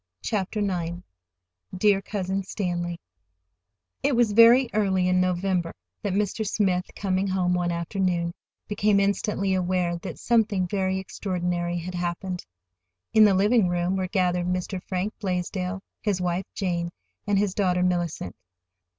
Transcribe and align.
CHAPTER 0.23 0.61
IX 0.61 0.97
"DEAR 1.77 2.01
COUSIN 2.01 2.41
STANLEY" 2.41 2.99
It 4.01 4.15
was 4.15 4.31
very 4.31 4.67
early 4.73 5.07
in 5.07 5.21
November 5.21 5.75
that 6.01 6.13
Mr. 6.15 6.43
Smith, 6.43 6.89
coming 6.95 7.27
home 7.27 7.53
one 7.53 7.71
afternoon, 7.71 8.33
became 8.67 8.99
instantly 8.99 9.53
aware 9.53 9.97
that 9.97 10.17
something 10.17 10.65
very 10.67 10.97
extraordinary 10.97 11.77
had 11.77 11.93
happened. 11.93 12.43
In 13.13 13.25
the 13.25 13.35
living 13.35 13.67
room 13.69 13.95
were 13.95 14.07
gathered 14.07 14.47
Mr. 14.47 14.81
Frank 14.81 15.13
Blaisdell, 15.19 15.83
his 16.01 16.19
wife, 16.19 16.47
Jane, 16.55 16.89
and 17.27 17.39
their 17.39 17.47
daughter, 17.49 17.83
Mellicent. 17.83 18.35